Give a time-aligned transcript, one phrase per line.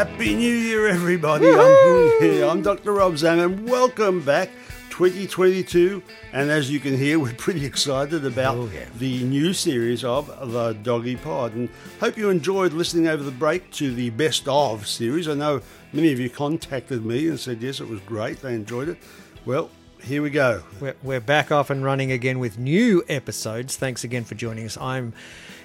[0.00, 1.46] Happy New Year, everybody.
[1.46, 2.94] I'm, yeah, I'm Dr.
[2.94, 4.48] Rob Zammit, and welcome back
[4.88, 6.02] 2022.
[6.32, 8.86] And as you can hear, we're pretty excited about Oh, yeah.
[8.96, 11.52] the new series of The Doggy Pod.
[11.54, 11.68] And
[12.00, 15.28] hope you enjoyed listening over the break to the Best of series.
[15.28, 15.60] I know
[15.92, 18.40] many of you contacted me and said, yes, it was great.
[18.40, 18.96] They enjoyed it.
[19.44, 19.68] Well,
[20.02, 20.62] here we go.
[20.80, 23.76] We're, we're back off and running again with new episodes.
[23.76, 24.78] Thanks again for joining us.
[24.78, 25.12] I'm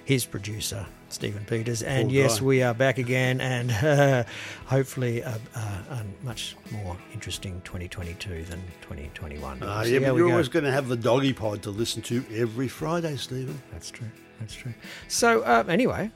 [0.04, 2.46] his producer, Stephen Peters, and Poor yes, guy.
[2.46, 4.24] we are back again, and uh,
[4.66, 9.59] hopefully a, a, a much more interesting 2022 than 2021.
[9.59, 10.31] But Uh, see yeah, but you're go.
[10.34, 13.62] always going to have the Doggy Pod to listen to every Friday, Stephen.
[13.72, 14.08] That's true.
[14.40, 14.74] That's true.
[15.08, 16.12] So uh, anyway,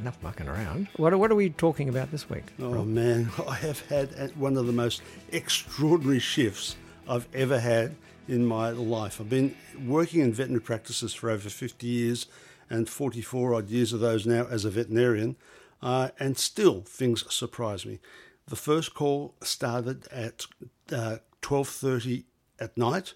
[0.00, 0.86] enough mucking around.
[0.96, 2.44] What are, what are we talking about this week?
[2.62, 2.86] Oh Rob?
[2.86, 5.02] man, I have had one of the most
[5.32, 6.76] extraordinary shifts
[7.08, 7.96] I've ever had
[8.28, 9.20] in my life.
[9.20, 9.54] I've been
[9.84, 12.26] working in veterinary practices for over 50 years
[12.70, 15.36] and 44 odd years of those now as a veterinarian,
[15.82, 17.98] uh, and still things surprise me.
[18.46, 20.46] The first call started at
[20.92, 22.24] uh, 12:30
[22.60, 23.14] at night,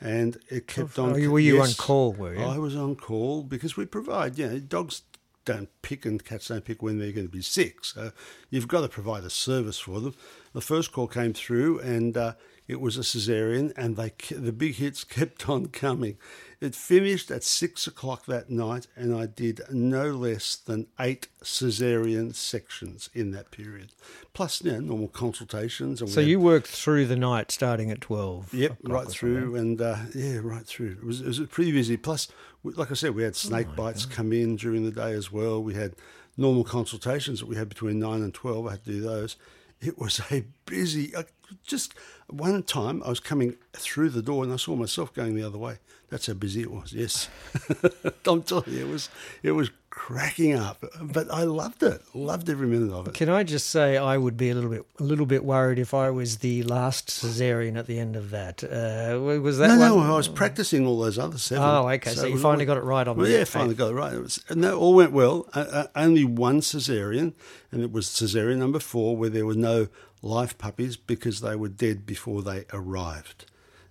[0.00, 1.12] and it kept on.
[1.12, 2.40] Oh, you- were you on call, were you?
[2.42, 4.38] I was on call because we provide.
[4.38, 5.02] You know, dogs
[5.44, 7.84] don't pick and cats don't pick when they're going to be sick.
[7.84, 8.12] So
[8.50, 10.14] you've got to provide a service for them.
[10.54, 12.34] The first call came through, and uh,
[12.66, 16.16] it was a cesarean, and they the big hits kept on coming.
[16.60, 22.34] It finished at six o'clock that night, and I did no less than eight cesarean
[22.34, 23.92] sections in that period,
[24.32, 26.02] plus you know, normal consultations.
[26.10, 28.54] So you worked through the night, starting at 12.
[28.54, 30.92] Yep, right through, and uh, yeah, right through.
[30.92, 31.96] It was, it was pretty busy.
[31.96, 32.28] Plus,
[32.62, 35.62] like I said, we had snake bites come in during the day as well.
[35.62, 35.96] We had
[36.36, 38.68] normal consultations that we had between nine and twelve.
[38.68, 39.36] I had to do those.
[39.84, 41.14] It was a busy.
[41.14, 41.24] Uh,
[41.66, 41.94] Just
[42.28, 45.58] one time, I was coming through the door and I saw myself going the other
[45.58, 45.78] way.
[46.10, 46.92] That's how busy it was.
[46.92, 47.28] Yes,
[48.26, 49.08] I'm telling you, it was
[49.42, 50.84] it was cracking up.
[51.00, 52.02] But I loved it.
[52.14, 53.14] Loved every minute of it.
[53.14, 55.94] Can I just say I would be a little bit a little bit worried if
[55.94, 58.62] I was the last cesarean at the end of that.
[58.62, 60.00] Uh, was that no, no.
[60.00, 61.64] I was practicing all those other seven.
[61.64, 63.90] Oh, okay, so it you finally got it right on Well, the yeah, finally got
[63.90, 64.12] it right.
[64.12, 65.48] It was, and that all went well.
[65.54, 67.32] Uh, uh, only one cesarean,
[67.72, 69.88] and it was cesarean number four, where there were no
[70.24, 73.46] live puppies because they were dead before they arrived.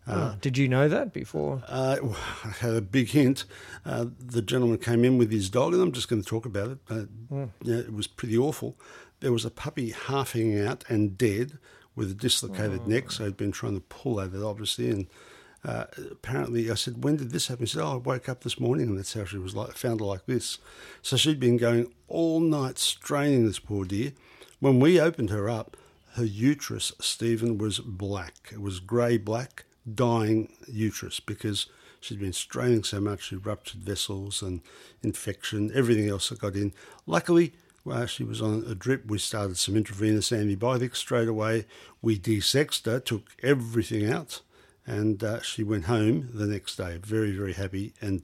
[0.06, 1.64] Oh, did you know that before?
[1.68, 1.98] Uh,
[2.44, 3.46] I had a big hint.
[3.86, 6.72] Uh, the gentleman came in with his dog, and I'm just going to talk about
[6.72, 6.78] it.
[6.90, 8.76] Uh, yeah, it was pretty awful.
[9.22, 11.58] There was a puppy half hanging out and dead
[11.96, 14.90] with a dislocated neck, so he'd been trying to pull at it, obviously.
[14.90, 15.08] And
[15.64, 18.60] uh, apparently, I said, "When did this happen?" He said, "Oh, I woke up this
[18.60, 20.58] morning, and that's how she was like, found her like this."
[21.02, 24.12] So she'd been going all night straining this poor dear.
[24.60, 25.78] When we opened her up,
[26.16, 28.50] her uterus, Stephen, was black.
[28.52, 31.68] It was grey black, dying uterus because
[32.00, 34.62] she'd been straining so much, she ruptured vessels and
[35.02, 36.74] infection, everything else that got in.
[37.08, 41.66] Luckily, while she was on a drip, we started some intravenous antibiotics straight away.
[42.02, 44.42] We desexed her, took everything out,
[44.86, 47.94] and uh, she went home the next day, very, very happy.
[48.02, 48.24] And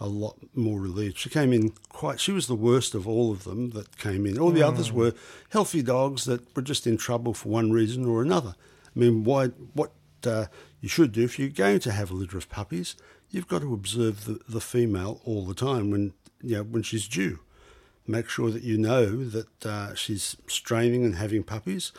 [0.00, 1.18] a lot more relieved.
[1.18, 2.18] She came in quite.
[2.18, 4.38] She was the worst of all of them that came in.
[4.38, 5.12] All the others were
[5.50, 8.54] healthy dogs that were just in trouble for one reason or another.
[8.96, 9.48] I mean, why?
[9.74, 9.92] What
[10.26, 10.46] uh,
[10.80, 12.96] you should do if you're going to have a litter of puppies,
[13.30, 17.06] you've got to observe the, the female all the time when you know when she's
[17.06, 17.40] due.
[18.06, 21.92] Make sure that you know that uh, she's straining and having puppies.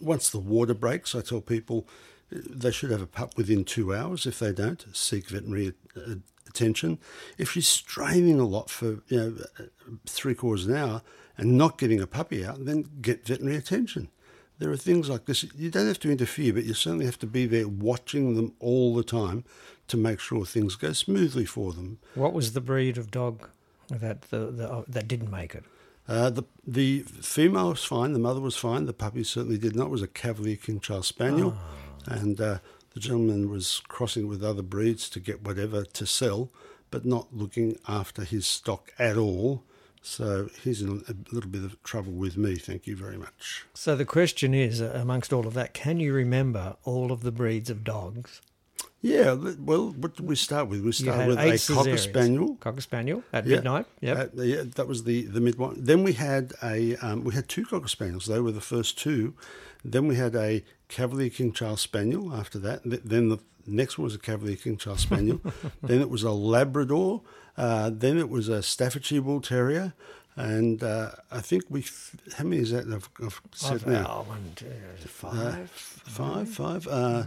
[0.00, 1.86] Once the water breaks, I tell people
[2.34, 4.26] uh, they should have a pup within two hours.
[4.26, 6.16] If they don't, seek veterinary uh,
[6.56, 6.98] attention.
[7.38, 9.36] If she's straining a lot for you know
[10.06, 11.02] three quarters of an hour
[11.36, 14.08] and not getting a puppy out, then get veterinary attention.
[14.58, 15.44] There are things like this.
[15.54, 18.94] You don't have to interfere, but you certainly have to be there watching them all
[18.94, 19.44] the time
[19.88, 21.98] to make sure things go smoothly for them.
[22.14, 23.50] What was the breed of dog
[23.90, 25.64] that the, the uh, that didn't make it?
[26.08, 28.12] Uh, the the female was fine.
[28.12, 28.86] The mother was fine.
[28.86, 29.86] The puppy certainly did not.
[29.86, 31.54] It was a Cavalier King Charles Spaniel,
[32.06, 32.58] and uh,
[32.96, 36.48] the gentleman was crossing with other breeds to get whatever to sell,
[36.90, 39.64] but not looking after his stock at all.
[40.00, 42.56] So he's in a little bit of trouble with me.
[42.56, 43.66] Thank you very much.
[43.74, 47.68] So the question is, amongst all of that, can you remember all of the breeds
[47.68, 48.40] of dogs?
[49.02, 50.80] Yeah, well, what did we start with?
[50.82, 52.56] We started with a cocker spaniel.
[52.56, 53.56] Cocker spaniel at Yeah.
[53.56, 53.86] midnight.
[54.00, 54.32] Yep.
[54.38, 55.76] Uh, yeah, that was the the mid one.
[55.78, 58.26] Then we had a um, we had two cocker spaniels.
[58.26, 59.34] They were the first two.
[59.84, 62.34] Then we had a Cavalier King Charles Spaniel.
[62.34, 65.40] After that, then the next one was a Cavalier King Charles Spaniel.
[65.82, 67.22] then it was a Labrador.
[67.56, 69.92] Uh, then it was a Staffordshire Bull Terrier.
[70.38, 71.86] And uh, I think we
[72.36, 72.86] how many is that?
[72.92, 74.06] I've, I've said I've- now.
[74.26, 75.70] oh, one, two, Uh, five.
[75.70, 76.86] five, five.
[76.86, 77.24] Uh.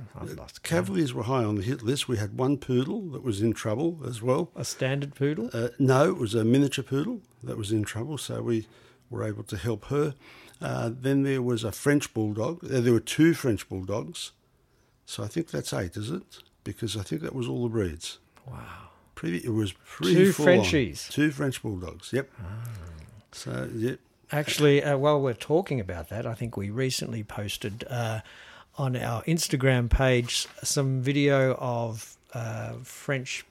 [0.61, 2.07] Cavaliers were high on the hit list.
[2.07, 4.51] We had one poodle that was in trouble as well.
[4.55, 5.49] a standard poodle.
[5.53, 8.67] Uh, no, it was a miniature poodle that was in trouble, so we
[9.09, 10.13] were able to help her.
[10.61, 12.63] Uh, then there was a French bulldog.
[12.63, 14.33] Uh, there were two French bulldogs.
[15.05, 16.43] So I think that's eight, is it?
[16.63, 18.19] Because I think that was all the breeds.
[18.45, 18.88] wow.
[19.19, 20.31] Pretty, it was pretty Two on.
[20.31, 21.07] Frenchies.
[21.09, 21.13] Ah.
[21.13, 22.13] Two French bulldogs.
[22.13, 22.29] Yep.
[23.33, 23.99] So yep.
[24.31, 28.21] Actually, uh, while we're talking about that, I think we recently posted uh,
[28.77, 33.43] on our Instagram page some video of uh, French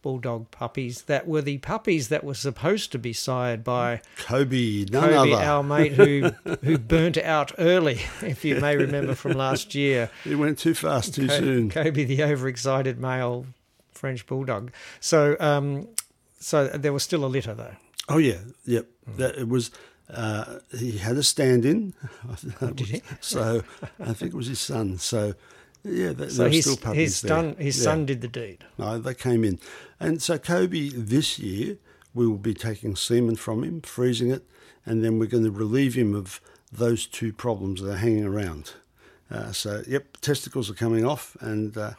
[0.00, 5.32] bulldog puppies that were the puppies that were supposed to be sired by Kobe, Kobe,
[5.34, 6.30] our mate who
[6.64, 10.08] who burnt out early, if you may remember from last year.
[10.24, 11.68] It went too fast, too Co- soon.
[11.68, 13.44] Kobe, the overexcited male
[14.02, 14.72] French bulldog.
[15.00, 15.86] So, um,
[16.40, 17.76] so there was still a litter though.
[18.08, 18.86] Oh yeah, yep.
[19.06, 19.16] Hmm.
[19.18, 19.70] That it was.
[20.12, 21.94] Uh, he had a stand-in.
[22.60, 23.02] Oh, did he?
[23.20, 23.62] So
[24.00, 24.98] I think it was his son.
[24.98, 25.34] So
[25.84, 27.28] yeah, there, So his still puppies his there.
[27.30, 27.84] son his Yeah.
[27.84, 28.58] son did the deed.
[28.76, 29.58] No, they came in,
[30.00, 31.76] and so Kobe this year
[32.12, 34.42] we will be taking semen from him, freezing it,
[34.84, 36.40] and then we're going to relieve him of
[36.72, 38.72] those two problems that are hanging around.
[39.30, 41.92] Uh, so yep, testicles are coming off, and uh,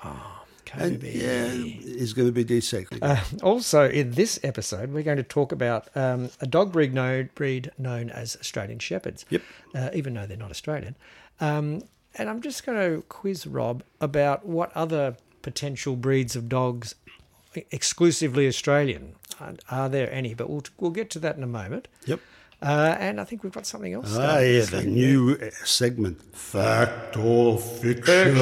[0.74, 1.18] and Kobe.
[1.18, 3.00] yeah, he's going to be desexed.
[3.02, 7.30] Uh, also, in this episode, we're going to talk about um, a dog breed, known,
[7.36, 9.26] breed known as Australian Shepherds.
[9.30, 9.42] Yep.
[9.76, 10.96] Uh, even though they're not Australian.
[11.40, 11.82] Um,
[12.16, 16.96] and I'm just going to quiz Rob about what other potential breeds of dogs
[17.72, 20.34] exclusively Australian are, are there any?
[20.34, 21.88] But we'll we'll get to that in a moment.
[22.06, 22.20] yep.
[22.62, 24.06] Uh, and I think we've got something else.
[24.12, 24.88] Ah, started yeah, the week.
[24.88, 28.38] new uh, segment, fact or fiction.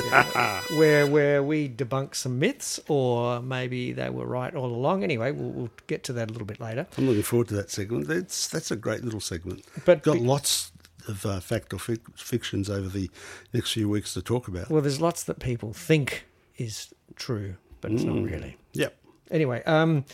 [0.76, 5.02] where where we debunk some myths, or maybe they were right all along.
[5.04, 6.86] Anyway, we'll, we'll get to that a little bit later.
[6.96, 8.08] I'm looking forward to that segment.
[8.08, 9.64] That's that's a great little segment.
[9.84, 10.72] But got be- lots
[11.06, 13.10] of uh, fact or fic- fictions over the
[13.54, 14.70] next few weeks to talk about.
[14.70, 18.14] Well, there's lots that people think is true, but it's Mm.
[18.22, 18.56] not really.
[18.74, 18.94] Yep.
[19.30, 20.04] Anyway, um,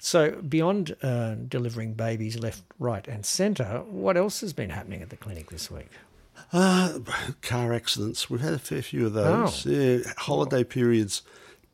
[0.00, 5.10] so beyond uh, delivering babies left, right, and centre, what else has been happening at
[5.10, 5.88] the clinic this week?
[6.52, 6.98] Uh,
[7.42, 8.30] car accidents.
[8.30, 9.66] We've had a fair few of those.
[9.66, 9.70] Oh.
[9.70, 11.22] Yeah, holiday periods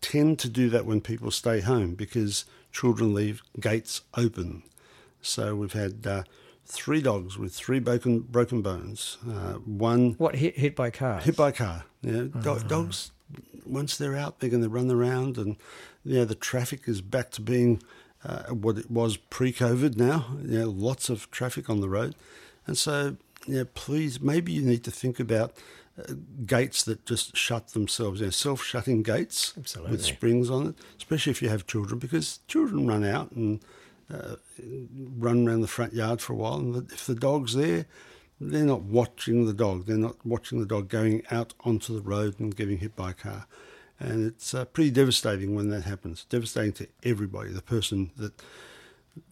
[0.01, 4.63] tend to do that when people stay home because children leave gates open.
[5.21, 6.23] So we've had uh,
[6.67, 9.19] three dogs with three broken broken bones.
[9.29, 11.25] Uh, one What hit hit by cars?
[11.25, 11.85] hit by car.
[12.03, 12.59] Do- Ah.
[12.67, 13.13] dogs
[13.65, 15.57] once they're out, they're going to run around, and
[16.05, 17.81] you know the traffic is back to being
[18.25, 19.97] uh, what it was pre-COVID.
[19.97, 22.17] Now, you know, lots of traffic on the road,
[22.67, 23.17] and so
[23.47, 25.57] know, please, maybe you need to think about.
[25.99, 26.15] Uh,
[26.47, 29.93] gates that just shut themselves, you know, self-shutting gates Absolutely.
[29.93, 33.61] with springs on it, especially if you have children, because children run out and
[34.11, 34.37] uh,
[35.19, 37.85] run around the front yard for a while, and if the dog's there,
[38.41, 39.87] they're not watching the dog.
[39.87, 43.15] They're not watching the dog going out onto the road and getting hit by a
[43.15, 43.47] car.
[44.01, 46.25] And it's uh, pretty devastating when that happens.
[46.29, 47.51] Devastating to everybody.
[47.51, 48.33] The person that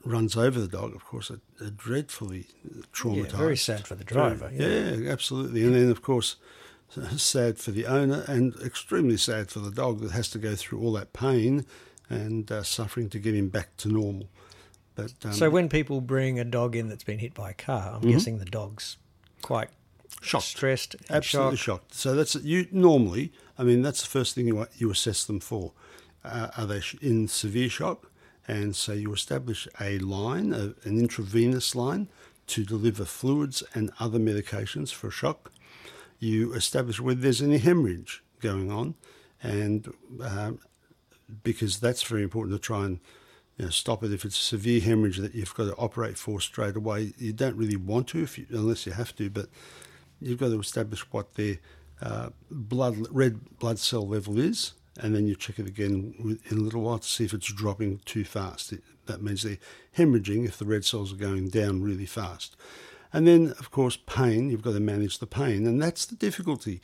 [0.04, 2.46] runs over the dog, of course, are, are dreadfully
[2.92, 3.32] traumatized.
[3.32, 5.10] Yeah, very sad for the driver, Yeah.
[5.10, 5.64] absolutely.
[5.64, 6.37] And then, of course,
[7.16, 10.80] sad for the owner and extremely sad for the dog that has to go through
[10.80, 11.64] all that pain
[12.08, 14.28] and uh, suffering to get him back to normal.
[14.96, 17.92] But um, So when people bring a dog in that's been hit by a car,
[17.94, 18.96] I'm guessing the dog's
[19.42, 19.68] quite
[20.10, 20.25] Mm-hmm.
[20.26, 21.84] shocked, stressed, absolutely shocked.
[21.84, 21.94] shocked.
[21.94, 23.32] So that's you normally.
[23.56, 25.72] I mean, that's the first thing you you assess them for.
[26.25, 28.10] Uh, are they in severe shock?
[28.50, 32.09] And so you establish a line, a, an intravenous line,
[32.49, 35.52] to deliver fluids and other medications for shock.
[36.19, 38.97] You establish whether there's any hemorrhage going on,
[39.40, 40.59] and um,
[41.45, 42.99] because that's very important to try and
[43.57, 44.12] you know, stop it.
[44.12, 47.76] If it's severe hemorrhage that you've got to operate for straight away, you don't really
[47.76, 49.47] want to you, unless you have to, but
[50.21, 51.59] you've got to establish what their
[52.02, 56.61] uh, blood red blood cell level is, and then you check it again in a
[56.61, 58.73] little while to see if it's dropping too fast.
[58.73, 59.59] It, that means they're
[59.97, 62.57] hemorrhaging if the red cells are going down really fast.
[63.12, 64.50] And then, of course, pain.
[64.50, 66.80] You've got to manage the pain, and that's the difficulty.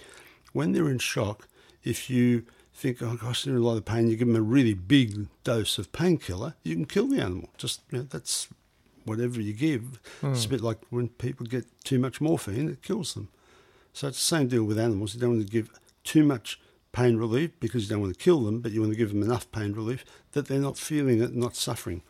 [0.52, 1.46] When they're in shock,
[1.84, 2.44] if you
[2.74, 5.28] think, oh gosh, they're in a lot of pain, you give them a really big
[5.44, 7.50] dose of painkiller, you can kill the animal.
[7.56, 8.48] Just you know, that's
[9.04, 10.00] whatever you give.
[10.20, 10.32] Hmm.
[10.32, 13.28] It's a bit like when people get too much morphine, it kills them.
[13.92, 15.14] So it's the same deal with animals.
[15.14, 15.70] You don't want to give
[16.02, 16.60] too much
[16.96, 19.22] pain relief because you don't want to kill them, but you want to give them
[19.22, 22.00] enough pain relief that they're not feeling it, not suffering.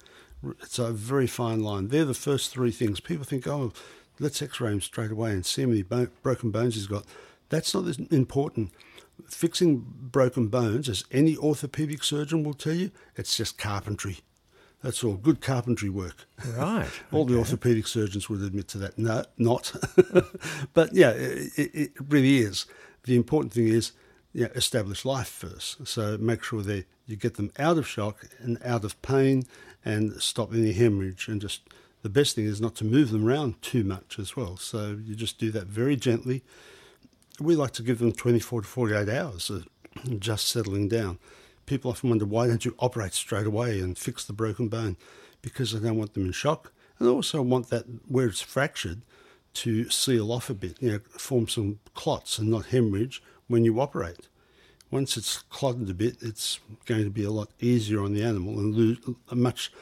[0.60, 1.88] It's a very fine line.
[1.88, 3.00] They're the first three things.
[3.00, 3.72] People think, oh,
[4.20, 7.04] let's x-ray him straight away and see how many broken bones he's got.
[7.48, 8.70] That's not as important.
[9.26, 14.18] Fixing broken bones, as any orthopedic surgeon will tell you, it's just carpentry.
[14.84, 16.28] That's all good carpentry work.
[16.46, 16.88] Right.
[17.10, 18.96] All the orthopedic surgeons would admit to that.
[18.96, 19.72] No, not.
[20.74, 22.66] but yeah, it it really is.
[23.04, 23.92] The important thing is
[24.44, 25.86] establish life first.
[25.86, 29.44] So make sure that you get them out of shock and out of pain
[29.84, 31.28] and stop any hemorrhage.
[31.28, 31.62] And just
[32.02, 34.56] the best thing is not to move them around too much as well.
[34.56, 36.42] So you just do that very gently.
[37.40, 39.68] We like to give them 24 to 48 hours of
[40.18, 41.18] just settling down.
[41.66, 44.96] People often wonder why don't you operate straight away and fix the broken bone?
[45.42, 46.72] Because I don't want them in shock.
[46.98, 49.02] And I also want that where it's fractured
[49.54, 53.80] to seal off a bit, you know, form some clots and not hemorrhage when you
[53.80, 54.28] operate.
[54.90, 58.58] Once it's clotted a bit, it's going to be a lot easier on the animal
[58.58, 58.98] and lose
[59.30, 59.72] a much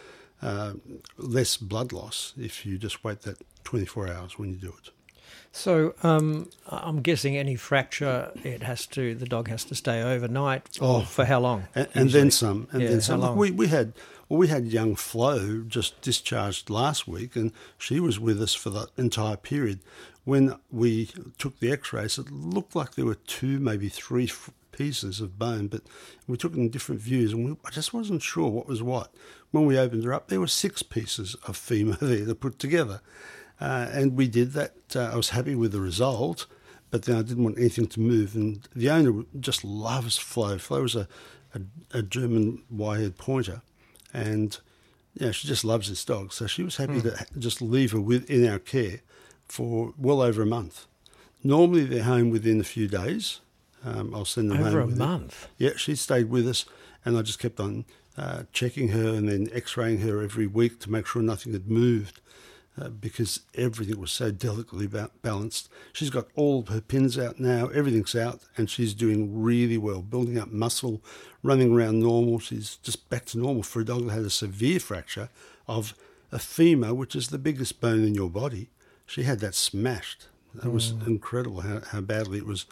[0.42, 0.73] uh,
[1.18, 4.90] less blood loss if you just wait that 24 hours when you do it.
[5.52, 10.78] So um, I'm guessing any fracture, it has to the dog has to stay overnight.
[10.80, 11.02] Oh.
[11.02, 11.68] for how long?
[11.75, 12.66] and, and then some.
[12.73, 13.37] And Yeah, then some.
[13.37, 13.92] We we had
[14.28, 18.71] well, we had young Flo just discharged last week, and she was with us for
[18.71, 19.78] the entire period.
[20.25, 25.21] When we took the X-rays, it looked like there were two, maybe three f- pieces
[25.21, 25.83] of bone, but
[26.26, 29.12] we took it in different views, and we, I just wasn't sure what was what.
[29.50, 33.00] When we opened her up, there were six pieces of femur there to put together,
[33.61, 34.75] uh, and we did that.
[34.97, 36.47] Uh, I was happy with the result
[36.95, 38.37] but then I didn't want anything to move.
[38.37, 40.59] And the owner just loves Flo.
[40.59, 41.09] Flo was a,
[41.52, 43.62] a, a German wire pointer,
[44.12, 44.57] and
[45.14, 46.33] yeah, she just loves this dog.
[46.33, 49.00] So she was happy to just leave her with in our care
[49.54, 50.87] for well over a month.
[51.44, 53.40] Normally they're home within a few days.
[53.84, 54.96] Um, I'll send them Over a home her.
[54.96, 55.49] month.
[55.58, 56.64] Yeah, she stayed with us,
[57.04, 57.84] and I just kept on
[58.16, 62.20] uh, checking her and then X-raying her every week to make sure nothing had moved,
[62.80, 65.68] uh, because everything was so delicately ba- balanced.
[65.92, 70.38] She's got all her pins out now, everything's out, and she's doing really well, building
[70.38, 71.02] up muscle,
[71.42, 72.38] running around normal.
[72.40, 75.28] She's just back to normal for a dog that had a severe fracture
[75.68, 75.94] of
[76.32, 78.70] a femur, which is the biggest bone in your body.
[79.06, 80.28] She had that smashed.
[80.54, 82.66] That was incredible how, how badly it was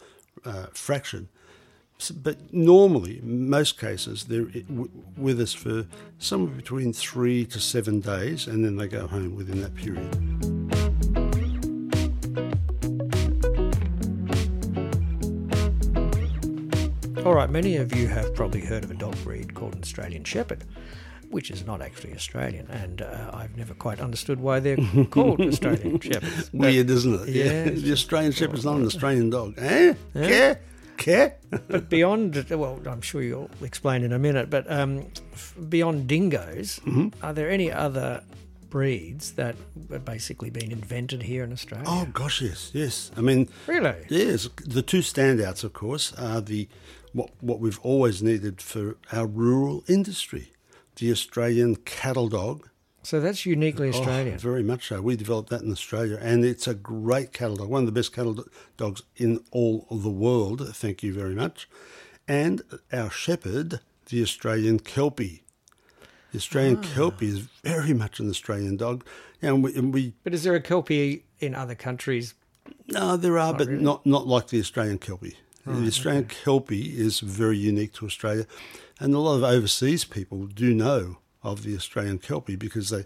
[0.44, 1.28] uh, fractured.
[2.22, 5.86] But normally, most cases, they're w- with us for
[6.18, 10.08] somewhere between three to seven days, and then they go home within that period.
[17.24, 20.24] All right, many of you have probably heard of a dog breed called an Australian
[20.24, 20.64] Shepherd,
[21.32, 24.76] which is not actually Australian, and uh, I've never quite understood why they're
[25.10, 26.50] called Australian Shepherds.
[26.50, 27.28] But- Weird, isn't it?
[27.40, 29.54] Yeah, the Australian Shepherd's not an Australian dog.
[29.58, 29.94] Eh?
[30.14, 30.60] Care?
[30.98, 31.36] Care?
[31.74, 36.80] But beyond, well, I'm sure you'll explain in a minute, but um, f- beyond dingoes,
[36.86, 37.08] Mm-hmm.
[37.24, 38.22] are there any other
[38.70, 39.54] breeds that
[39.90, 41.84] have basically been invented here in Australia?
[41.88, 43.10] Oh gosh, yes, yes.
[43.16, 43.94] I mean, Really?
[44.08, 46.68] Yes, the two standouts, of course, are the
[47.12, 50.52] what what we've always needed for our rural industry,
[50.96, 52.68] the Australian cattle dog.
[53.04, 54.38] So that's uniquely Oh, Australian.
[54.38, 55.02] very much so.
[55.02, 58.12] We developed that in Australia, and it's a great cattle dog, one of the best
[58.12, 60.75] cattle do- dogs in all of the world.
[60.76, 61.68] Thank you very much.
[62.28, 65.42] And our shepherd, the Australian Kelpie.
[66.30, 66.88] The Australian Ah.
[66.94, 69.04] Kelpie is very much an Australian dog,
[69.42, 72.34] and we, and we but is there a Kelpie in other countries
[72.88, 75.37] No, there are, but not not like the Australian Kelpie.
[75.64, 78.47] The Australian Kelpie is very unique to Australia,
[78.99, 83.04] and a lot of overseas people do know of the Australian Kelpie because they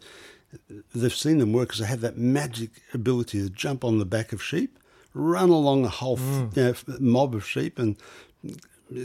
[0.95, 4.33] they've seen them work because they have that magic ability to jump on the back
[4.33, 4.79] of sheep,
[5.13, 6.57] run along a whole f- mm.
[6.57, 7.97] you know, mob of sheep, and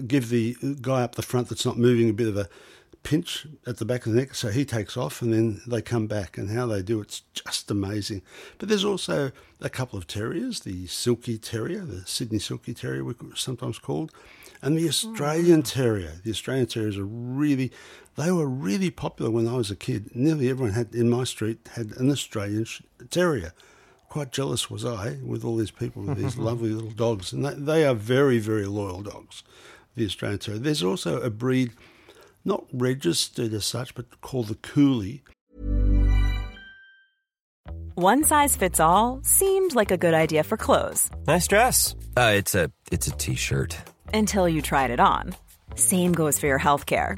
[0.08, 2.48] give the guy up the front that's not moving a bit of a
[3.04, 6.08] pinch at the back of the neck, so he takes off, and then they come
[6.08, 6.38] back.
[6.38, 8.22] And how they do it's just amazing.
[8.58, 13.16] But there's also a couple of terriers: the Silky Terrier, the Sydney Silky Terrier, we're
[13.36, 14.12] sometimes called,
[14.62, 15.72] and the Australian mm.
[15.72, 16.14] Terrier.
[16.24, 17.72] The Australian Terriers are really,
[18.16, 20.16] they were really popular when I was a kid.
[20.16, 23.54] Nearly everyone had in my street had an Australian sh- Terrier.
[24.10, 27.54] Quite jealous was I with all these people with these lovely little dogs, and they,
[27.54, 29.44] they are very, very loyal dogs.
[29.96, 30.60] The Australian Terrier.
[30.60, 31.72] There's also a breed
[32.44, 35.22] not registered as such, but called the Koolie.
[37.96, 41.94] One size fits all seemed like a good idea for clothes Nice dress.
[42.18, 43.78] Uh, it's a it's a t-shirt.
[44.14, 45.36] until you tried it on.
[45.76, 47.18] Same goes for your healthcare.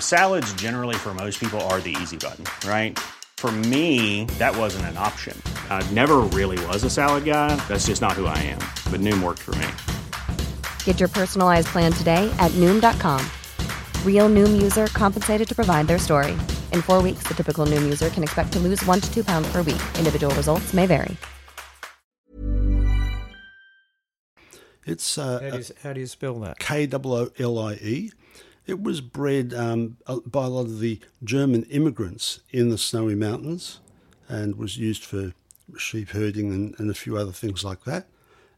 [0.00, 2.98] Salads, generally, for most people, are the easy button, right?
[3.36, 5.40] For me, that wasn't an option.
[5.70, 7.54] I never really was a salad guy.
[7.68, 8.58] That's just not who I am.
[8.90, 9.68] But Noom worked for me.
[10.84, 13.24] Get your personalized plan today at Noom.com.
[14.04, 16.32] Real Noom user compensated to provide their story.
[16.72, 19.46] In four weeks, the typical Noom user can expect to lose one to two pounds
[19.52, 19.82] per week.
[19.98, 21.16] Individual results may vary.
[24.86, 26.60] It's uh, How do you, how do you spell that?
[26.60, 28.12] K O O L I E.
[28.66, 29.96] It was bred um,
[30.26, 33.80] by a lot of the German immigrants in the Snowy Mountains
[34.28, 35.32] and was used for
[35.78, 38.06] sheep herding and, and a few other things like that.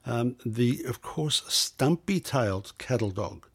[0.07, 3.47] Um, the, of course, stumpy tailed cattle dog.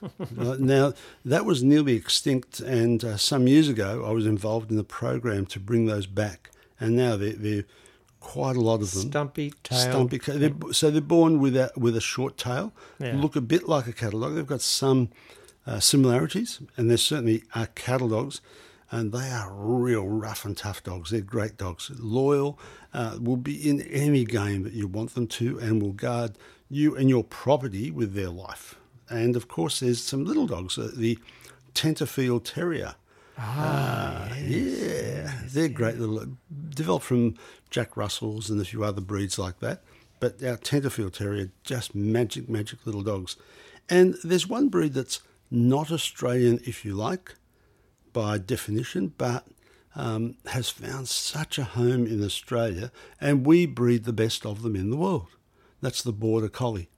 [0.38, 0.92] Uh, now,
[1.24, 5.44] that was nearly extinct, and uh, some years ago I was involved in the program
[5.46, 6.50] to bring those back.
[6.78, 7.64] And now they're, they're
[8.20, 9.10] quite a lot of them.
[9.10, 9.78] Stumpy tail.
[9.78, 10.18] Stumpy.
[10.18, 13.16] They're, so they're born with a, with a short tail, Yeah.
[13.16, 14.36] look a bit like a cattle dog.
[14.36, 15.08] They've got some
[15.68, 18.40] uh, similarities, and there certainly are cattle dogs,
[18.90, 21.10] and they are real rough and tough dogs.
[21.10, 22.58] They're great dogs, loyal,
[22.94, 26.38] uh, will be in any game that you want them to, and will guard
[26.70, 28.76] you and your property with their life.
[29.10, 31.18] And of course, there's some little dogs, uh, the
[31.74, 32.94] Tenterfield Terrier.
[33.36, 36.36] Ah, yeah, they're great little.
[36.70, 37.34] Developed from
[37.70, 39.82] Jack Russells and a few other breeds like that.
[40.18, 43.36] But our Tenterfield Terrier, just magic, magic little dogs.
[43.88, 47.34] And there's one breed that's not Australian, if you like,
[48.12, 49.46] by definition, but
[49.94, 54.76] um, has found such a home in Australia, and we breed the best of them
[54.76, 55.28] in the world.
[55.80, 56.88] That's the Border Collie.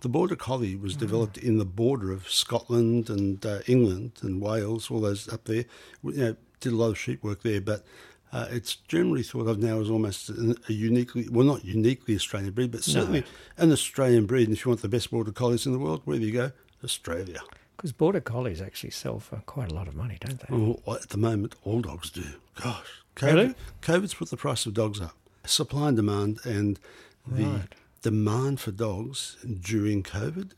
[0.00, 4.90] The Border Collie was developed in the border of Scotland and uh, England and Wales,
[4.90, 5.64] all those up there.
[6.02, 7.84] We, You know, did a lot of sheep work there, but
[8.32, 12.52] uh, it's generally thought of now as almost an- a uniquely, well, not uniquely Australian
[12.52, 13.24] breed, but certainly
[13.56, 14.48] an Australian breed.
[14.48, 16.52] And if you want the best Border Collies in the world, where do you go?
[16.82, 17.40] Australia.
[17.84, 20.46] Because border collies actually sell for quite a lot of money, don't they?
[20.56, 22.24] Well, at the moment, all dogs do.
[22.58, 23.54] Gosh, COVID, Really?
[23.82, 25.14] COVID's put the price of dogs up.
[25.44, 26.80] Supply and demand, and
[27.26, 27.74] the Right.
[28.00, 30.52] demand for dogs during COVID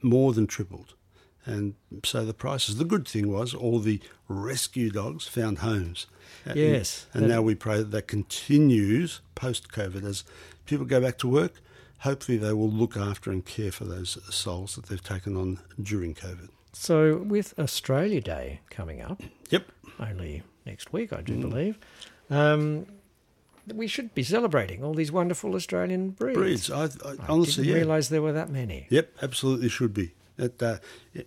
[0.00, 0.94] more than tripled.
[1.44, 2.76] And so the prices.
[2.76, 6.06] The good thing was all the rescue dogs found homes.
[6.46, 7.04] And- Yes.
[7.12, 10.24] And now we pray that that continues post COVID as
[10.64, 11.60] people go back to work.
[12.00, 16.14] Hopefully, they will look after and care for those souls that they've taken on during
[16.14, 16.48] COVID.
[16.72, 19.70] So, with Australia Day coming up, Yep.
[20.00, 21.24] only next week, I Mm.
[21.24, 21.78] do believe,
[22.30, 22.86] um,
[23.72, 26.36] we should be celebrating all these wonderful Australian breeds.
[26.36, 26.70] Breeds.
[26.70, 26.86] I, I,
[27.20, 27.82] I honestly, didn't yeah.
[27.84, 28.86] realise there were that many.
[28.90, 30.12] Yep, absolutely should be.
[30.38, 30.78] Uh,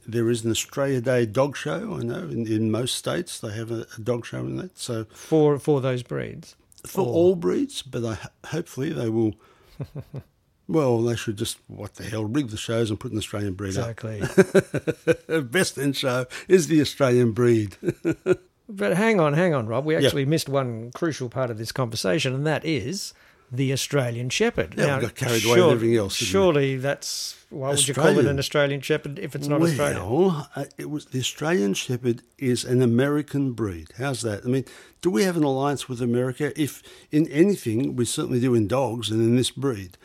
[0.06, 1.96] there is an Australia Day dog show.
[1.96, 4.78] I know in, in most states they have a, a dog show in that.
[4.78, 6.56] So For for those breeds.
[6.86, 8.18] for Or- all breeds, but I,
[8.50, 9.34] hopefully they will.
[10.68, 13.70] well, they should just what the hell rig the shows and put an Australian breed
[13.70, 14.22] Exactly.
[14.22, 15.52] up.
[15.52, 17.78] Best in show is the Australian breed.
[18.70, 19.86] but hang on, hang on, Rob.
[19.86, 23.14] We actually missed one crucial part of this conversation, and that is
[23.52, 24.76] the Australian Shepherd.
[24.78, 26.32] Yeah, we got carried away with everything else, didn't we?
[26.32, 30.46] Surely that's why would you call it an Australian Shepherd if it's not well, Australian?
[30.56, 33.88] uh, it was the Australian Shepherd is an American breed.
[33.98, 34.44] How's that?
[34.44, 34.66] I mean,
[35.02, 36.52] do we have an alliance with America?
[36.62, 39.98] If in anything, we certainly do in dogs and in this breed.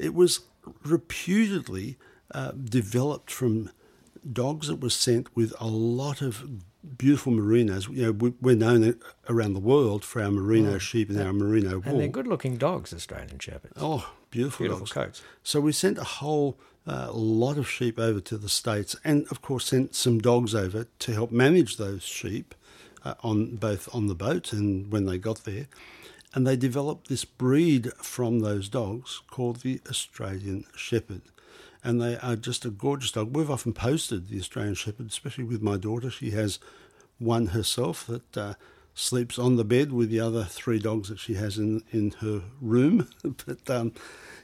[0.00, 0.40] It was
[0.84, 1.96] reputedly
[2.32, 3.70] uh, developed from
[4.32, 6.44] dogs that were sent with a lot of
[6.96, 7.88] beautiful merinos.
[7.94, 11.78] You know, we, we're known around the world for our merino sheep and our merino
[11.78, 11.82] wool.
[11.84, 13.74] And they're good-looking dogs, Australian Shepherds.
[13.76, 14.92] Oh, beautiful, Beautiful dogs.
[14.92, 15.22] coats.
[15.42, 19.42] So we sent a whole uh, lot of sheep over to the states, and of
[19.42, 22.54] course sent some dogs over to help manage those sheep
[23.04, 25.66] uh, on both on the boat and when they got there.
[26.32, 31.22] And they developed this breed from those dogs called the Australian Shepherd.
[31.82, 33.34] And they are just a gorgeous dog.
[33.34, 36.10] We've often posted the Australian Shepherd, especially with my daughter.
[36.10, 36.58] She has
[37.18, 38.54] one herself that uh,
[38.94, 42.42] sleeps on the bed with the other three dogs that she has in, in her
[42.60, 43.08] room.
[43.46, 43.92] but um,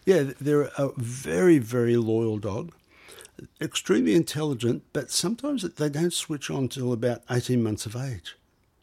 [0.04, 2.72] yeah, they're a very, very loyal dog.
[3.60, 8.36] Extremely intelligent, but sometimes they don't switch on till about 18 months of age.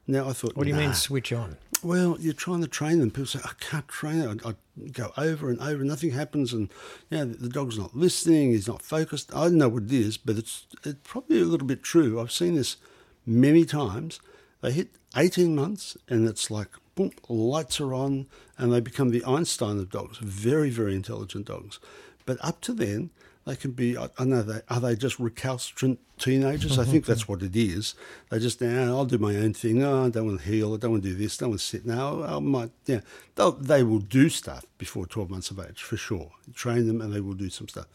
[0.06, 0.82] Now, I thought, What do you nah.
[0.82, 1.58] mean switch on?
[1.84, 3.12] Well, you're trying to train them.
[3.12, 4.46] People say, I can't train it.
[4.46, 4.54] I, I
[4.91, 6.54] go over and over, nothing happens.
[6.54, 6.69] And,
[7.10, 9.36] you know, the, the dog's not listening, he's not focused.
[9.36, 12.22] I don't know what it is, but it's, it's probably a little bit true.
[12.22, 12.78] I've seen this
[13.26, 14.22] many times.
[14.62, 19.26] They hit 18 months and it's like, boom, lights are on and they become the
[19.26, 20.17] Einstein of dogs.
[20.19, 21.80] Very, very intelligent dogs.
[22.26, 23.10] But up to then,
[23.45, 26.79] they can be, I, I know, they, are they just recalcitrant teenagers?
[26.79, 27.93] I think that's what it is.
[28.29, 29.84] They just, now I'll do my own thing.
[29.84, 30.73] Oh, I don't want to heel.
[30.73, 31.38] I don't want to do this.
[31.38, 32.23] I don't want to sit now.
[32.23, 33.01] I might, yeah.
[33.36, 36.32] They'll, they will do stuff before 12 months of age, for sure.
[36.53, 37.88] Train them and they will do some stuff.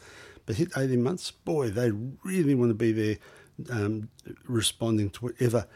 [0.44, 1.92] But hit 18 months, boy, they
[2.24, 3.16] really want to be there
[3.70, 4.11] um,
[4.46, 5.66] responding to whatever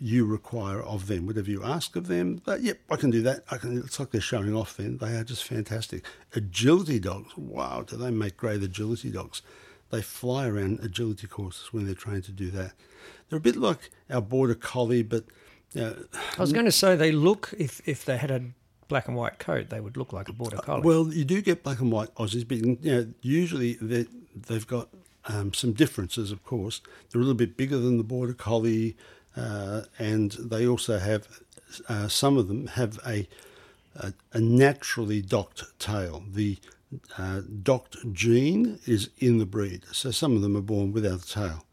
[0.00, 2.42] you require of them, whatever you ask of them.
[2.44, 3.44] But yep, I can do that.
[3.50, 3.78] I can.
[3.78, 4.76] It's like they're showing off.
[4.76, 6.04] Then they are just fantastic.
[6.34, 7.36] Agility dogs.
[7.36, 9.42] Wow, do they make great agility dogs?
[9.90, 12.72] They fly around agility courses when they're trained to do that.
[13.28, 15.24] They're a bit like our border collie, but
[15.76, 15.94] I
[16.38, 18.42] was going to say they look if if they had a
[18.88, 20.82] black and white coat, they would look like a border collie.
[20.82, 24.88] Well, you do get black and white Aussies, but you know, usually they they've got
[25.26, 26.30] um, some differences.
[26.30, 26.80] Of course,
[27.10, 28.96] they're a little bit bigger than the border collie,
[29.36, 31.26] uh, and they also have
[31.88, 33.28] uh, some of them have a
[33.94, 36.24] a, a naturally docked tail.
[36.30, 36.58] The
[37.18, 41.26] uh, docked gene is in the breed, so some of them are born without a
[41.26, 41.64] tail.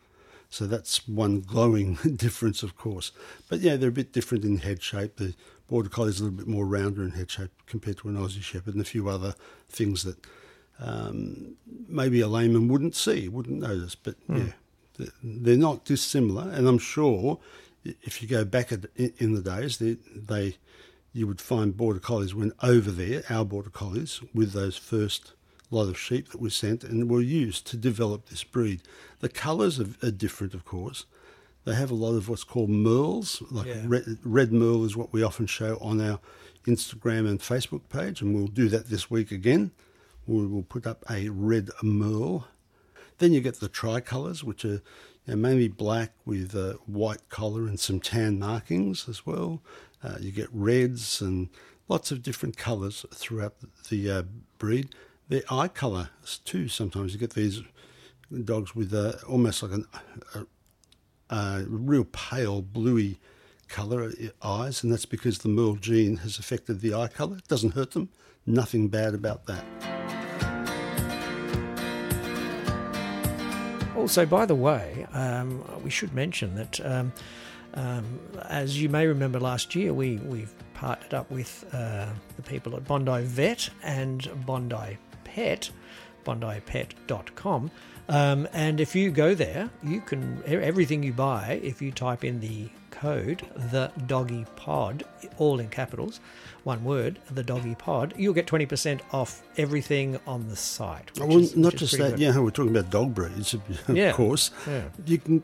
[0.50, 3.12] So that's one glowing difference, of course.
[3.48, 5.18] But yeah, they're a bit different in head shape.
[5.18, 5.36] The
[5.68, 8.42] border collie is a little bit more rounder in head shape compared to an Aussie
[8.42, 9.36] Shepherd, and a few other
[9.70, 10.18] things that
[10.80, 11.56] um,
[11.88, 13.96] maybe a layman wouldn't see, wouldn't notice.
[13.96, 14.54] But yeah, th-
[15.24, 16.50] they're not dissimilar.
[16.52, 17.40] And I'm sure
[17.84, 20.58] if you go back in the days, they, they
[21.14, 25.34] you would find border collies went over there, our border collies, with those first
[25.72, 28.82] lot of sheep that were sent and were used to develop this breed.
[29.20, 31.06] The colours are, are different, of course.
[31.66, 33.84] They have a lot of what's called merles, like Yeah.
[33.86, 36.20] red, red merle is what we often show on our
[36.66, 39.72] Instagram and Facebook page, and we'll do that this week again.
[40.26, 42.48] We will put up a red merle.
[43.20, 44.82] Then you get the tricolours, which are
[45.26, 49.62] you know, mainly black with a white collar and some tan markings as well.
[50.04, 51.50] Uh, you get reds and
[51.90, 53.56] lots of different colours throughout
[53.90, 54.24] the uh,
[54.58, 54.96] breed.
[55.28, 56.10] Their eye colour
[56.46, 56.70] too.
[56.70, 57.62] Sometimes you get these
[58.46, 59.86] dogs with uh, almost like an,
[60.34, 63.20] a, a real pale bluey
[63.68, 67.38] colour eyes, and that's because the Merle gene has affected the eye colour.
[67.38, 68.10] It doesn't hurt them.
[68.46, 69.89] Nothing bad about that.
[74.00, 77.12] Also, by the way, um, we should mention that, um,
[77.74, 82.08] um, as you may remember last year, we, we've partnered up with uh,
[82.38, 85.70] the people at Bondi Vet and Bondi Pet,
[86.30, 87.72] bondipet.com.
[88.08, 92.40] Um, and if you go there, you can, everything you buy, if you type in
[92.40, 95.04] the code, the doggy pod,
[95.38, 96.20] all in capitals,
[96.64, 101.12] one word, the doggy pod, you'll get 20% off everything on the site.
[101.20, 102.12] Well, is- not just that.
[102.12, 102.20] good.
[102.20, 104.50] Yeah, we're talking about dog breeds, of Yeah, course.
[104.68, 104.84] yeah.
[105.06, 105.44] You can.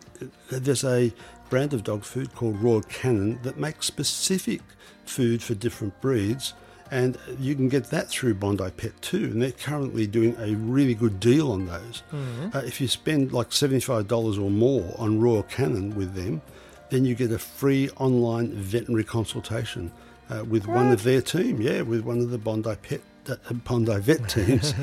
[0.49, 1.13] There's a
[1.51, 4.61] brand of dog food called Royal Canin that makes specific
[5.05, 6.55] food for different breeds,
[6.91, 9.25] and you can get that through Bondi Pet too.
[9.25, 12.03] And they're currently doing a really good deal on those.
[12.11, 12.55] Mm-hmm.
[12.55, 16.41] Uh, if you spend like seventy-five dollars or more on Royal Canin with them,
[16.89, 19.91] then you get a free online veterinary consultation
[20.29, 21.61] uh, with one of their team.
[21.61, 24.73] Yeah, with one of the Bondi Pet uh, Bondi Vet teams.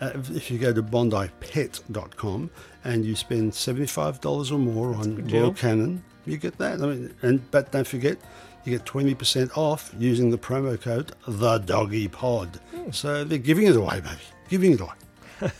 [0.00, 2.50] uh, if you go to bondipet.com
[2.84, 5.28] and you spend $75 or more on.
[5.28, 6.82] Royal Canin, you get that.
[6.82, 8.18] I mean, and But don't forget,
[8.64, 12.60] you get 20% off using the promo code The Doggy Pod.
[12.92, 14.16] So they're giving it away, baby.
[14.48, 14.92] Giving it away.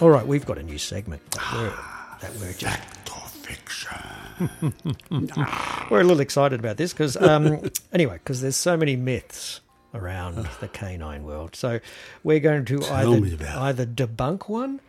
[0.00, 1.72] All right, we've got a new segment that we're,
[2.20, 2.78] that we're just
[5.90, 9.60] we're a little excited about this because um, anyway, because there's so many myths
[9.94, 11.56] around the canine world.
[11.56, 11.80] So
[12.22, 14.80] we're going to Tell either either debunk one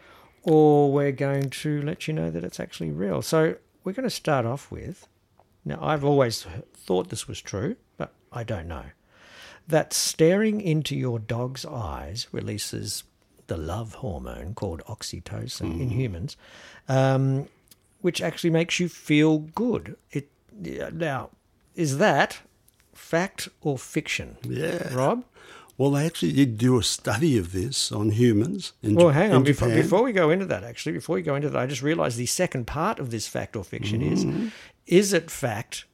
[0.47, 3.21] or we're going to let you know that it's actually real.
[3.21, 5.05] So we're going to start off with.
[5.65, 8.85] Now, I've always thought this was true, but I don't know.
[9.67, 13.03] That staring into your dog's eyes releases
[13.47, 16.37] the love hormone called oxytocin in humans,
[16.87, 17.49] um,
[17.99, 19.97] which actually makes you feel good.
[20.11, 20.29] It
[20.61, 21.31] yeah, now
[21.75, 22.39] is that
[22.93, 24.37] fact or fiction?
[24.43, 24.93] Yeah.
[24.93, 25.25] Rob.
[25.77, 28.73] Well, they actually did do a study of this on humans.
[28.81, 29.43] In, Well, hang on.
[29.43, 32.17] Before, before we go into that, actually, before we go into that, I just realised
[32.17, 34.45] the second part of this fact or fiction Mm-hmm.
[34.47, 34.51] is:
[34.87, 35.85] is it fact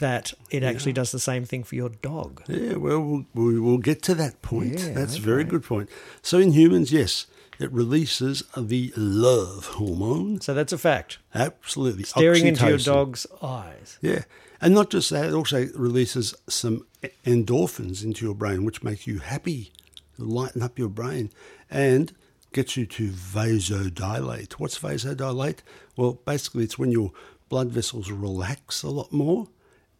[0.00, 2.42] that it actually does the same thing for your dog?
[2.48, 4.80] Yeah, well, we'll, we will get to that point.
[4.80, 5.88] Yeah, That's a very good point.
[6.20, 7.26] So in humans, yes,
[7.60, 10.40] it releases the love hormone.
[10.40, 11.18] So that's a fact.
[11.32, 12.02] Absolutely.
[12.02, 13.98] Staring into your dog's eyes.
[14.02, 14.24] Yeah.
[14.64, 16.86] And not just that, it also releases some
[17.26, 19.72] endorphins into your brain, which make you happy,
[20.16, 21.30] lighten up your brain,
[21.70, 22.14] and
[22.54, 24.54] gets you to vasodilate.
[24.54, 25.58] What's vasodilate?
[25.98, 27.12] Well, basically, it's when your
[27.50, 29.48] blood vessels relax a lot more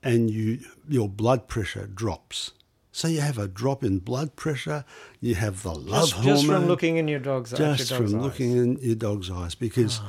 [0.03, 2.53] and you your blood pressure drops.
[2.90, 4.87] So you have a drop in blood pressure,
[5.20, 6.35] you have the love Just, hormone.
[6.37, 8.14] just from looking in your dog's your Just from eyes.
[8.14, 10.00] Looking in your dog's eyes, because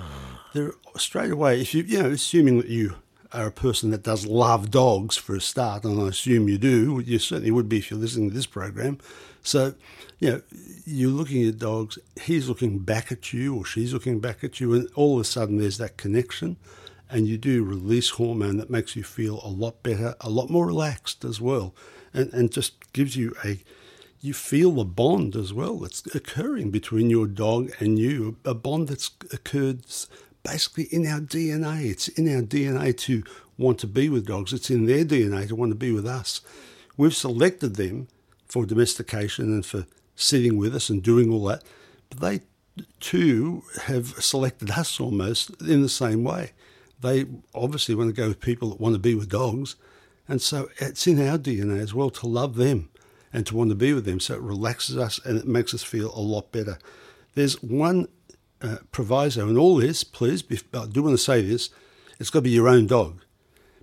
[0.54, 1.60] they're straight away.
[1.60, 2.96] If you, you know, assuming that you
[3.36, 7.02] are a person that does love dogs for a start, and I assume you do,
[7.06, 8.98] you certainly would be if you're listening to this program.
[9.44, 9.76] So,
[10.20, 10.42] you know,
[10.86, 12.00] you're looking at dogs.
[12.22, 15.26] He's looking back at you, or she's looking back at you, and all of a
[15.26, 16.58] sudden there's that connection,
[17.10, 20.66] and you do release hormone that makes you feel a lot better, a lot more
[20.66, 21.76] relaxed as well,
[22.14, 23.60] and and just gives you a
[24.26, 28.88] you feel the bond as well that's occurring between your dog and you, a bond
[28.88, 29.84] that's occurred
[30.46, 31.90] basically in our DNA.
[31.90, 33.24] It's in our DNA to
[33.58, 36.42] want to be with dogs, it's in their DNA to want to be with us.
[36.98, 38.08] We've selected them
[38.48, 41.64] for domestication and for sitting with us and doing all that,
[42.10, 42.42] but they
[43.00, 46.52] too have selected us almost in the same way.
[47.02, 49.76] They obviously want to go with people that want to be with dogs,
[50.28, 52.90] and so it's in our DNA as well to love them
[53.32, 54.20] and to want to be with them.
[54.20, 56.78] So it relaxes us and it makes us feel a lot better.
[57.36, 58.08] There's one
[58.62, 60.44] uh, proviso in all this, please.
[60.74, 61.70] I do want to say this:
[62.20, 63.22] it's got to be your own dog,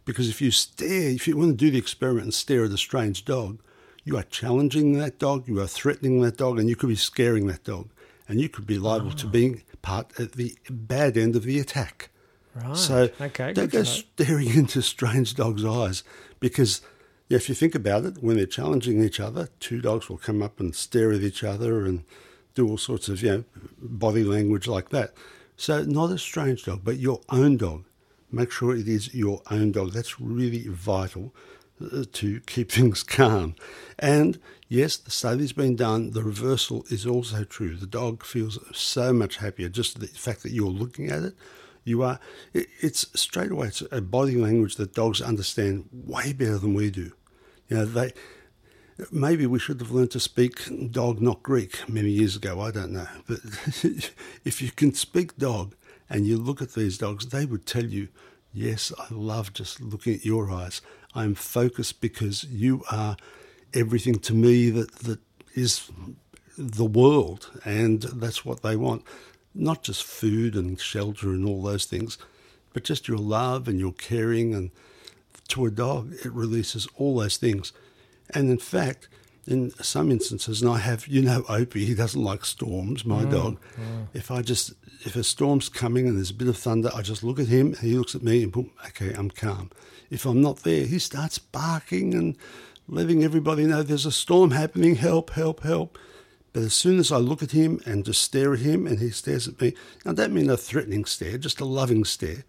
[0.05, 2.79] because if you stare, if you want to do the experiment and stare at a
[2.79, 3.61] strange dog,
[4.05, 7.47] you are challenging that dog, you are threatening that dog, and you could be scaring
[7.47, 7.91] that dog,
[8.29, 12.11] and you could be liable to being part at the bad end of the attack.
[12.55, 12.77] Right.
[12.77, 16.03] So Okay, don't go staring into strange dogs' eyes
[16.39, 16.83] because
[17.29, 20.43] yeah, if you think about it, when they're challenging each other, two dogs will come
[20.43, 22.05] up and stare at each other and
[22.55, 23.45] do all sorts of you know
[23.79, 25.13] body language like that.
[25.57, 27.85] So not a strange dog, but your own dog.
[28.31, 29.93] Make sure it is your own dog.
[29.93, 31.35] That's really vital
[31.81, 33.55] uh, to keep things calm.
[33.99, 36.13] And yes, the study's been done.
[36.13, 37.77] The reversal is also true.
[37.77, 39.69] The dog feels so much happier.
[39.69, 41.35] Just the fact that you're looking at it,
[41.85, 42.19] you are.
[42.53, 43.69] It, it's straight away.
[43.69, 47.13] It's a body language that dogs understand way better than we do.
[47.69, 48.13] You know, they
[49.11, 52.61] maybe we should have learned to speak dog, not Greek, many years ago.
[52.61, 53.39] I don't know, but
[54.45, 55.75] if you can speak dog
[56.09, 58.09] and you look at these dogs, they would tell you,
[58.53, 60.81] "Yes, I love just looking at your eyes.
[61.15, 63.17] I'm focused because you are
[63.75, 65.21] everything to me that that
[65.55, 65.91] is
[66.57, 69.05] the world, and that's what they want.
[69.55, 72.19] Not just food and shelter and all those things,
[72.73, 74.55] but just your love and your caring.
[74.55, 74.71] And
[75.49, 77.73] to a dog, it releases all those things.
[78.35, 79.09] And in fact,
[79.47, 83.31] in some instances, and I have, you know, Opie, he doesn't like storms, my mm,
[83.31, 83.61] dog.
[84.15, 84.73] If I just,
[85.05, 87.69] if a storm's coming and there's a bit of thunder, I just look at him
[87.69, 89.71] and he looks at me and boom, okay, I'm calm.
[90.11, 92.37] If I'm not there, he starts barking and
[92.87, 95.99] letting everybody know there's a storm happening, help, help, help.
[96.53, 99.11] But as soon as I look at him and just stare at him and he
[99.11, 102.45] stares at me, I don't mean a threatening stare, just a loving stare,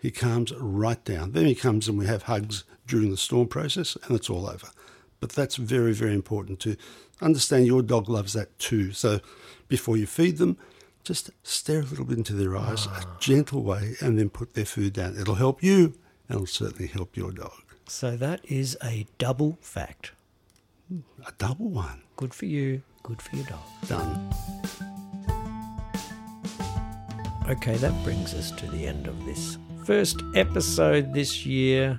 [0.00, 1.32] he calms right down.
[1.32, 4.68] Then he comes and we have hugs during the storm process and it's all over.
[5.20, 6.76] But that's very, very important to
[7.20, 8.92] understand your dog loves that too.
[8.92, 9.20] So
[9.68, 10.56] before you feed them,
[11.04, 13.16] just stare a little bit into their eyes, a ah.
[13.20, 15.16] gentle way, and then put their food down.
[15.18, 15.94] It'll help you
[16.28, 17.62] and it'll certainly help your dog.
[17.86, 20.12] So that is a double fact.
[21.26, 22.02] A double one.
[22.16, 23.60] Good for you, good for your dog.
[23.88, 24.32] Done.
[27.48, 31.98] Okay, that brings us to the end of this first episode this year.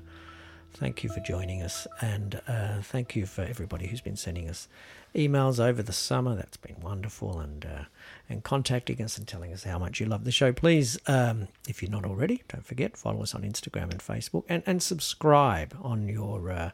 [0.73, 4.67] Thank you for joining us, and uh, thank you for everybody who's been sending us
[5.13, 6.35] emails over the summer.
[6.35, 7.83] That's been wonderful, and uh,
[8.29, 10.51] and contacting us and telling us how much you love the show.
[10.51, 14.63] Please, um, if you're not already, don't forget follow us on Instagram and Facebook, and
[14.65, 16.71] and subscribe on your uh,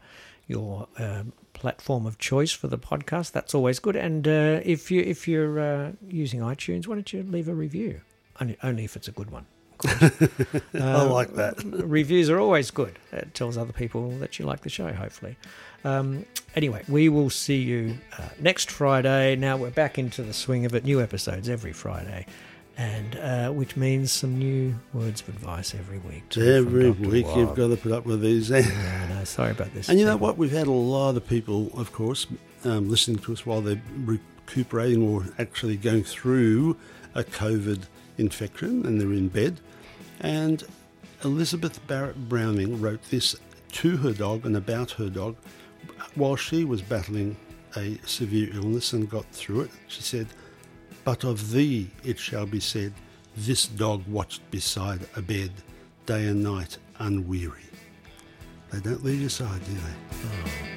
[0.48, 3.32] your uh, platform of choice for the podcast.
[3.34, 3.96] That's always good.
[3.96, 8.02] And uh, if you if you're uh, using iTunes, why don't you leave a review?
[8.40, 9.48] Only, only if it's a good one.
[10.74, 11.62] I like that.
[11.63, 12.98] Reviews are always good.
[13.12, 15.36] It tells other people that you like the show, hopefully.
[15.84, 19.36] Um, anyway, we will see you uh, next Friday.
[19.36, 20.84] Now we're back into the swing of it.
[20.84, 22.26] New episodes every Friday.
[22.80, 26.30] And uh, which means some new words of advice every week.
[26.30, 27.38] too, Every week Wild.
[27.38, 28.52] you've got to put up with these.
[28.52, 29.90] Yeah, no, sorry about this.
[29.90, 30.38] And you know what?
[30.38, 32.28] We've had a lot of people, of course,
[32.63, 36.78] um, listening to us while they're recuperating or actually going through
[37.16, 37.82] a COVID
[38.17, 39.60] infection and they're in bed.
[40.19, 40.63] And
[41.23, 43.36] Elizabeth Barrett Browning wrote this
[43.73, 45.36] to her dog and about her dog
[46.15, 47.36] while she was battling
[47.75, 49.71] a severe illness and got through it.
[49.88, 50.27] She said,
[51.03, 52.93] But of thee it shall be said,
[53.36, 55.51] This dog watched beside a bed,
[56.06, 57.65] day and night, unweary.
[58.71, 60.17] They don't leave your side, do they?
[60.25, 60.77] Oh.